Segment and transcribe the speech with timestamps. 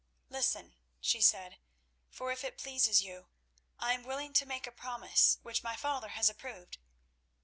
[0.29, 1.59] "Listen," she said;
[2.09, 3.27] "for if it pleases you,
[3.77, 6.79] I am willing to make a promise which my father has approved.